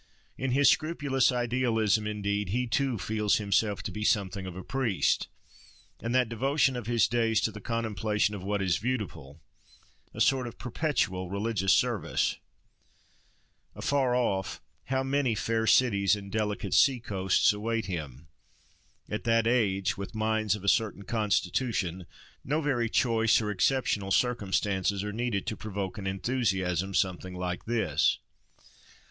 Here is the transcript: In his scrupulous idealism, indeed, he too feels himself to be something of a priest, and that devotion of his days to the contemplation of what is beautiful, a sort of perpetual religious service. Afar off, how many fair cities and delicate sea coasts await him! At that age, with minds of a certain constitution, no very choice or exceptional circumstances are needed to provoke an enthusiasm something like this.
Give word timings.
In 0.35 0.49
his 0.53 0.67
scrupulous 0.67 1.31
idealism, 1.31 2.07
indeed, 2.07 2.49
he 2.49 2.65
too 2.65 2.97
feels 2.97 3.35
himself 3.35 3.83
to 3.83 3.91
be 3.91 4.03
something 4.03 4.47
of 4.47 4.55
a 4.55 4.63
priest, 4.63 5.27
and 5.99 6.15
that 6.15 6.27
devotion 6.27 6.75
of 6.75 6.87
his 6.87 7.07
days 7.07 7.39
to 7.41 7.51
the 7.51 7.61
contemplation 7.61 8.33
of 8.33 8.41
what 8.41 8.63
is 8.63 8.79
beautiful, 8.79 9.39
a 10.11 10.19
sort 10.19 10.47
of 10.47 10.57
perpetual 10.57 11.29
religious 11.29 11.71
service. 11.71 12.37
Afar 13.75 14.15
off, 14.15 14.59
how 14.85 15.03
many 15.03 15.35
fair 15.35 15.67
cities 15.67 16.15
and 16.15 16.31
delicate 16.31 16.73
sea 16.73 16.99
coasts 16.99 17.53
await 17.53 17.85
him! 17.85 18.27
At 19.07 19.23
that 19.25 19.45
age, 19.45 19.97
with 19.97 20.15
minds 20.15 20.55
of 20.55 20.63
a 20.63 20.67
certain 20.67 21.03
constitution, 21.03 22.07
no 22.43 22.59
very 22.59 22.89
choice 22.89 23.39
or 23.39 23.51
exceptional 23.51 24.09
circumstances 24.09 25.03
are 25.03 25.13
needed 25.13 25.45
to 25.45 25.55
provoke 25.55 25.99
an 25.99 26.07
enthusiasm 26.07 26.95
something 26.95 27.35
like 27.35 27.65
this. 27.65 28.17